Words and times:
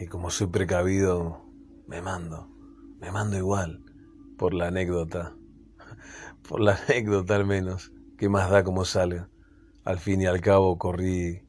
Y 0.00 0.06
como 0.06 0.30
soy 0.30 0.46
precavido, 0.46 1.44
me 1.88 2.00
mando, 2.00 2.48
me 3.00 3.10
mando 3.10 3.36
igual, 3.36 3.84
por 4.36 4.54
la 4.54 4.68
anécdota, 4.68 5.36
por 6.48 6.60
la 6.60 6.76
anécdota 6.76 7.34
al 7.34 7.44
menos, 7.44 7.92
que 8.16 8.28
más 8.28 8.48
da 8.48 8.62
como 8.62 8.84
salga. 8.84 9.28
Al 9.84 9.98
fin 9.98 10.22
y 10.22 10.26
al 10.26 10.40
cabo 10.40 10.78
corrí, 10.78 11.42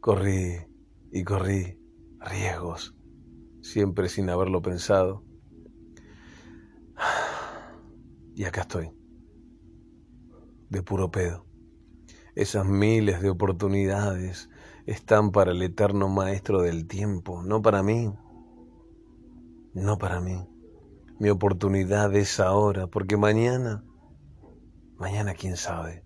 corrí 0.00 0.66
y 1.10 1.24
corrí 1.24 1.80
riesgos, 2.20 2.94
siempre 3.60 4.08
sin 4.08 4.30
haberlo 4.30 4.62
pensado. 4.62 5.24
Y 8.36 8.42
acá 8.42 8.62
estoy, 8.62 8.90
de 10.68 10.82
puro 10.82 11.08
pedo. 11.12 11.46
Esas 12.34 12.66
miles 12.66 13.22
de 13.22 13.30
oportunidades 13.30 14.50
están 14.86 15.30
para 15.30 15.52
el 15.52 15.62
eterno 15.62 16.08
maestro 16.08 16.62
del 16.62 16.88
tiempo, 16.88 17.44
no 17.44 17.62
para 17.62 17.84
mí, 17.84 18.12
no 19.72 19.98
para 19.98 20.20
mí. 20.20 20.44
Mi 21.20 21.30
oportunidad 21.30 22.12
es 22.16 22.40
ahora, 22.40 22.88
porque 22.88 23.16
mañana, 23.16 23.84
mañana 24.96 25.34
quién 25.34 25.56
sabe. 25.56 26.04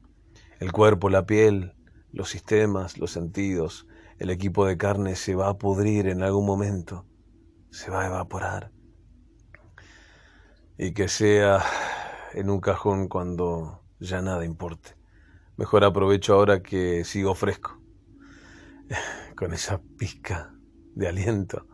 El 0.61 0.71
cuerpo, 0.71 1.09
la 1.09 1.25
piel, 1.25 1.75
los 2.13 2.29
sistemas, 2.29 2.99
los 2.99 3.11
sentidos, 3.11 3.87
el 4.19 4.29
equipo 4.29 4.67
de 4.67 4.77
carne 4.77 5.17
se 5.17 5.35
va 5.35 5.49
a 5.49 5.57
pudrir 5.57 6.09
en 6.09 6.23
algún 6.23 6.45
momento, 6.45 7.07
se 7.71 7.91
va 7.91 8.03
a 8.03 8.07
evaporar. 8.07 8.71
Y 10.77 10.93
que 10.93 11.09
sea 11.09 11.65
en 12.35 12.51
un 12.51 12.61
cajón 12.61 13.09
cuando 13.09 13.81
ya 13.99 14.21
nada 14.21 14.45
importe. 14.45 14.98
Mejor 15.59 15.83
aprovecho 15.83 16.35
ahora 16.35 16.63
que 16.63 17.05
sigo 17.05 17.35
fresco, 17.35 17.83
con 19.37 19.53
esa 19.53 19.83
pizca 19.99 20.55
de 20.95 21.09
aliento. 21.09 21.67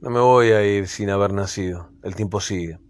No 0.00 0.10
me 0.10 0.18
voy 0.18 0.48
a 0.48 0.66
ir 0.66 0.88
sin 0.88 1.10
haber 1.10 1.32
nacido, 1.32 1.92
el 2.02 2.16
tiempo 2.16 2.40
sigue, 2.40 2.80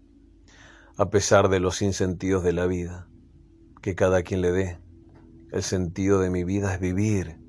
a 0.97 1.11
pesar 1.11 1.47
de 1.49 1.59
los 1.59 1.75
sinsentidos 1.75 2.43
de 2.43 2.53
la 2.53 2.65
vida, 2.65 3.07
que 3.83 3.93
cada 3.93 4.23
quien 4.23 4.41
le 4.41 4.51
dé. 4.51 4.79
El 5.51 5.61
sentido 5.61 6.19
de 6.19 6.31
mi 6.31 6.43
vida 6.43 6.73
es 6.73 6.79
vivir 6.79 7.39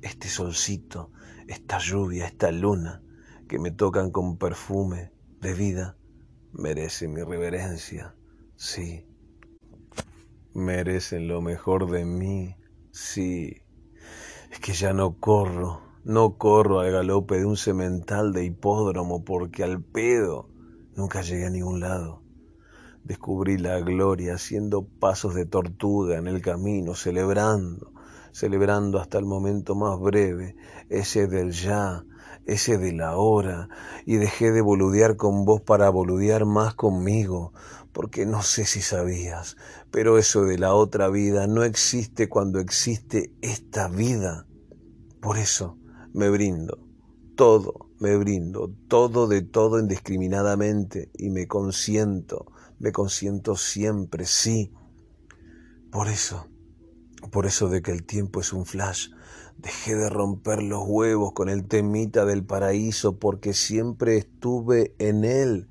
este 0.00 0.28
solcito, 0.28 1.12
esta 1.48 1.80
lluvia, 1.80 2.24
esta 2.24 2.50
luna 2.50 3.02
que 3.46 3.58
me 3.58 3.72
tocan 3.72 4.10
con 4.10 4.38
perfume 4.38 5.12
de 5.42 5.52
vida, 5.52 5.98
merece 6.50 7.08
mi 7.08 7.22
reverencia, 7.22 8.16
sí. 8.56 9.04
Merecen 10.54 11.28
lo 11.28 11.40
mejor 11.40 11.90
de 11.90 12.04
mí, 12.04 12.56
sí. 12.90 13.62
Es 14.50 14.60
que 14.60 14.74
ya 14.74 14.92
no 14.92 15.18
corro, 15.18 15.80
no 16.04 16.36
corro 16.36 16.80
al 16.80 16.92
galope 16.92 17.38
de 17.38 17.46
un 17.46 17.56
cemental 17.56 18.34
de 18.34 18.44
hipódromo 18.44 19.24
porque 19.24 19.64
al 19.64 19.82
pedo 19.82 20.50
nunca 20.94 21.22
llegué 21.22 21.46
a 21.46 21.50
ningún 21.50 21.80
lado. 21.80 22.22
Descubrí 23.02 23.56
la 23.56 23.80
gloria 23.80 24.34
haciendo 24.34 24.86
pasos 24.86 25.34
de 25.34 25.46
tortuga 25.46 26.18
en 26.18 26.26
el 26.26 26.42
camino, 26.42 26.94
celebrando, 26.94 27.90
celebrando 28.32 29.00
hasta 29.00 29.16
el 29.18 29.24
momento 29.24 29.74
más 29.74 29.98
breve, 30.00 30.54
ese 30.90 31.28
del 31.28 31.52
ya, 31.52 32.04
ese 32.46 32.78
de 32.78 32.92
la 32.92 33.16
hora, 33.16 33.68
y 34.06 34.16
dejé 34.16 34.52
de 34.52 34.60
boludear 34.60 35.16
con 35.16 35.44
vos 35.44 35.60
para 35.60 35.90
boludear 35.90 36.44
más 36.44 36.74
conmigo, 36.74 37.52
porque 37.92 38.26
no 38.26 38.42
sé 38.42 38.64
si 38.64 38.80
sabías, 38.80 39.56
pero 39.90 40.18
eso 40.18 40.44
de 40.44 40.58
la 40.58 40.74
otra 40.74 41.08
vida 41.08 41.46
no 41.46 41.62
existe 41.64 42.28
cuando 42.28 42.58
existe 42.58 43.32
esta 43.42 43.88
vida. 43.88 44.46
Por 45.20 45.38
eso 45.38 45.78
me 46.12 46.30
brindo, 46.30 46.78
todo 47.36 47.92
me 48.02 48.16
brindo, 48.16 48.74
todo 48.88 49.28
de 49.28 49.42
todo 49.42 49.78
indiscriminadamente, 49.78 51.12
y 51.14 51.30
me 51.30 51.46
consiento, 51.46 52.46
me 52.80 52.90
consiento 52.90 53.54
siempre, 53.54 54.26
sí. 54.26 54.72
Por 55.92 56.08
eso, 56.08 56.48
por 57.30 57.46
eso 57.46 57.68
de 57.68 57.82
que 57.82 57.92
el 57.92 58.04
tiempo 58.04 58.40
es 58.40 58.52
un 58.52 58.66
flash, 58.66 59.10
dejé 59.58 59.94
de 59.94 60.08
romper 60.08 60.62
los 60.62 60.82
huevos 60.86 61.32
con 61.32 61.48
el 61.48 61.66
temita 61.66 62.24
del 62.24 62.44
paraíso, 62.44 63.18
porque 63.18 63.54
siempre 63.54 64.16
estuve 64.16 64.94
en 64.98 65.24
él, 65.24 65.68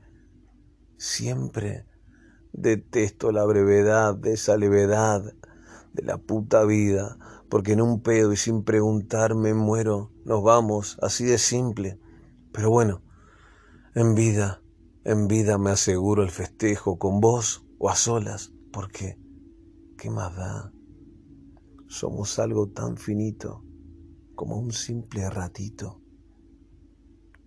siempre 0.98 1.86
Detesto 2.54 3.32
la 3.32 3.46
brevedad 3.46 4.14
de 4.14 4.34
esa 4.34 4.58
levedad 4.58 5.24
de 5.94 6.04
la 6.04 6.18
puta 6.18 6.66
vida, 6.66 7.18
porque 7.50 7.74
en 7.74 7.82
un 7.82 8.02
pedo 8.02 8.34
y 8.34 8.38
sin 8.38 8.64
preguntarme 8.64 9.54
muero, 9.54 10.12
nos 10.26 10.44
vamos, 10.44 10.98
así 11.02 11.24
de 11.24 11.38
simple. 11.38 11.98
Pero 12.52 12.70
bueno, 12.70 13.02
en 13.96 14.16
vida, 14.16 14.62
en 15.06 15.28
vida 15.28 15.58
me 15.58 15.72
aseguro 15.72 16.24
el 16.24 16.30
festejo 16.30 17.00
con 17.00 17.22
vos 17.22 17.66
o 17.80 17.90
a 17.90 17.96
solas, 17.96 18.52
porque, 18.74 19.18
¿qué 19.98 20.10
más 20.10 20.36
da? 20.36 20.74
Somos 21.92 22.40
algo 22.40 22.70
tan 22.70 22.96
finito 22.96 23.66
como 24.34 24.56
un 24.56 24.72
simple 24.72 25.30
ratito. 25.30 26.01